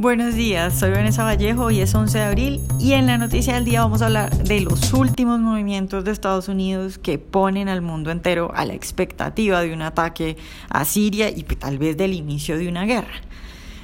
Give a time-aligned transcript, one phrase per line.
[0.00, 3.64] Buenos días, soy Vanessa Vallejo, hoy es 11 de abril y en la noticia del
[3.64, 8.12] día vamos a hablar de los últimos movimientos de Estados Unidos que ponen al mundo
[8.12, 10.36] entero a la expectativa de un ataque
[10.70, 13.10] a Siria y tal vez del inicio de una guerra.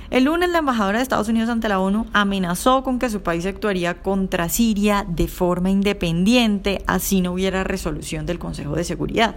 [0.08, 3.44] El lunes la embajadora de Estados Unidos ante la ONU amenazó con que su país
[3.44, 9.34] actuaría contra Siria de forma independiente, así no hubiera resolución del Consejo de Seguridad.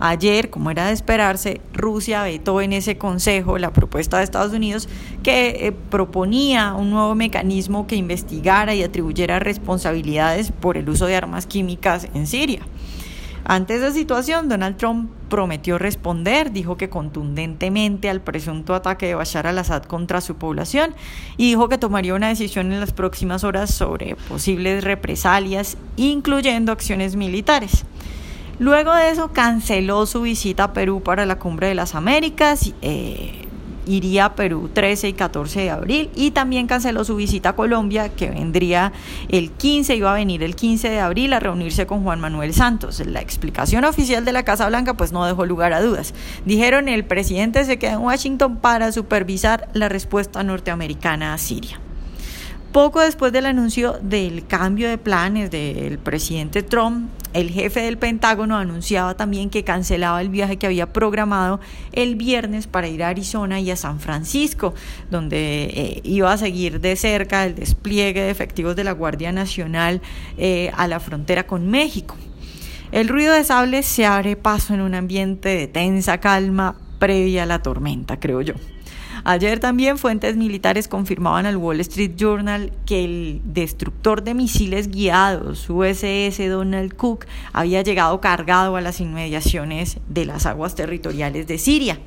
[0.00, 4.88] Ayer, como era de esperarse, Rusia vetó en ese consejo la propuesta de Estados Unidos
[5.22, 11.16] que eh, proponía un nuevo mecanismo que investigara y atribuyera responsabilidades por el uso de
[11.16, 12.60] armas químicas en Siria.
[13.46, 19.46] Ante esa situación, Donald Trump prometió responder, dijo que contundentemente al presunto ataque de Bashar
[19.46, 20.94] al-Assad contra su población
[21.36, 27.16] y dijo que tomaría una decisión en las próximas horas sobre posibles represalias, incluyendo acciones
[27.16, 27.84] militares.
[28.58, 32.72] Luego de eso canceló su visita a Perú para la Cumbre de las Américas.
[32.82, 33.44] Eh,
[33.86, 38.08] iría a Perú 13 y 14 de abril y también canceló su visita a Colombia
[38.08, 38.92] que vendría
[39.28, 43.00] el 15, iba a venir el 15 de abril a reunirse con Juan Manuel Santos.
[43.06, 46.14] La explicación oficial de la Casa Blanca pues no dejó lugar a dudas.
[46.44, 51.80] Dijeron el presidente se queda en Washington para supervisar la respuesta norteamericana a Siria.
[52.74, 58.56] Poco después del anuncio del cambio de planes del presidente Trump, el jefe del Pentágono
[58.56, 61.60] anunciaba también que cancelaba el viaje que había programado
[61.92, 64.74] el viernes para ir a Arizona y a San Francisco,
[65.08, 70.00] donde eh, iba a seguir de cerca el despliegue de efectivos de la Guardia Nacional
[70.36, 72.16] eh, a la frontera con México.
[72.90, 77.46] El ruido de sables se abre paso en un ambiente de tensa calma previa a
[77.46, 78.54] la tormenta, creo yo.
[79.26, 85.70] Ayer también fuentes militares confirmaban al Wall Street Journal que el destructor de misiles guiados
[85.70, 91.98] USS Donald Cook había llegado cargado a las inmediaciones de las aguas territoriales de Siria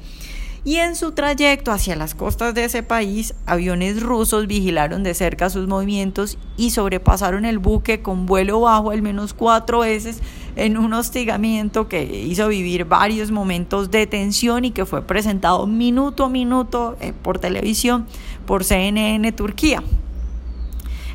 [0.68, 5.50] y en su trayecto hacia las costas de ese país, aviones rusos vigilaron de cerca
[5.50, 10.20] sus movimientos y sobrepasaron el buque con vuelo bajo al menos cuatro veces
[10.58, 16.26] en un hostigamiento que hizo vivir varios momentos de tensión y que fue presentado minuto
[16.26, 18.06] a minuto eh, por televisión
[18.46, 19.82] por CNN Turquía.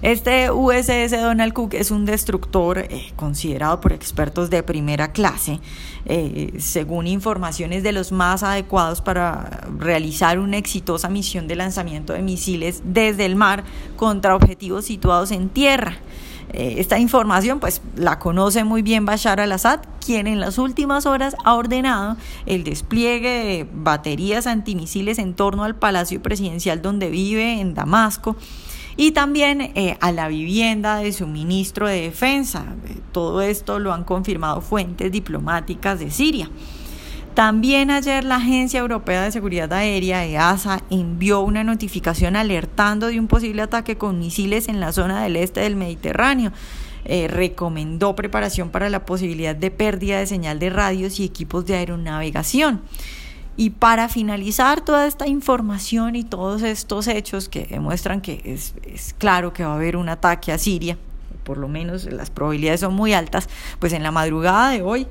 [0.03, 5.61] Este USS Donald Cook es un destructor eh, considerado por expertos de primera clase,
[6.07, 12.23] eh, según informaciones de los más adecuados para realizar una exitosa misión de lanzamiento de
[12.23, 13.63] misiles desde el mar
[13.95, 15.99] contra objetivos situados en tierra.
[16.53, 21.37] Eh, esta información pues la conoce muy bien Bashar al-Assad, quien en las últimas horas
[21.45, 27.75] ha ordenado el despliegue de baterías antimisiles en torno al Palacio Presidencial donde vive en
[27.75, 28.37] Damasco
[28.97, 32.65] y también eh, a la vivienda de su ministro de Defensa.
[33.13, 36.51] Todo esto lo han confirmado fuentes diplomáticas de Siria.
[37.35, 43.27] También ayer la Agencia Europea de Seguridad Aérea, EASA, envió una notificación alertando de un
[43.27, 46.53] posible ataque con misiles en la zona del este del Mediterráneo.
[47.05, 51.77] Eh, recomendó preparación para la posibilidad de pérdida de señal de radios y equipos de
[51.77, 52.83] aeronavegación.
[53.57, 58.75] Y para finalizar toda esta información y todos estos hechos que demuestran que es,
[59.19, 60.97] claro que va a haber un ataque a Siria,
[61.45, 63.49] por lo menos las probabilidades son muy altas,
[63.79, 65.07] pues en la madrugada de hoy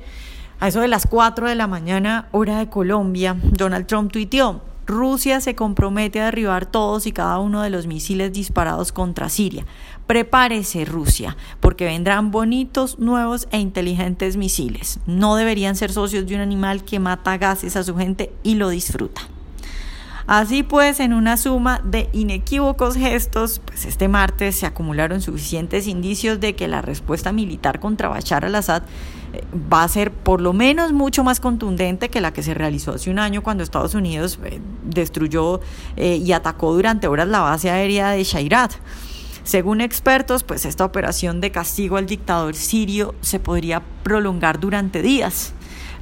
[0.58, 5.40] a eso de las 4 de la mañana, hora de Colombia, Donald Trump tuiteó, Rusia
[5.40, 9.64] se compromete a derribar todos y cada uno de los misiles disparados contra Siria.
[10.06, 14.98] Prepárese Rusia, porque vendrán bonitos, nuevos e inteligentes misiles.
[15.06, 18.68] No deberían ser socios de un animal que mata gases a su gente y lo
[18.68, 19.22] disfruta.
[20.26, 26.38] Así pues, en una suma de inequívocos gestos, pues este martes se acumularon suficientes indicios
[26.40, 28.82] de que la respuesta militar contra Bashar al-Assad
[29.32, 32.92] eh, va a ser por lo menos mucho más contundente que la que se realizó
[32.92, 35.60] hace un año cuando Estados Unidos eh, destruyó
[35.96, 38.72] eh, y atacó durante horas la base aérea de Shairat.
[39.44, 45.52] Según expertos, pues esta operación de castigo al dictador sirio se podría prolongar durante días.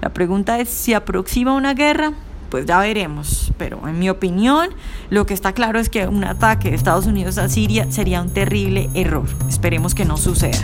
[0.02, 2.12] La pregunta es si aproxima una guerra
[2.50, 3.52] pues ya veremos.
[3.56, 4.70] Pero en mi opinión,
[5.08, 8.30] lo que está claro es que un ataque de Estados Unidos a Siria sería un
[8.30, 9.26] terrible error.
[9.48, 10.58] Esperemos que no suceda.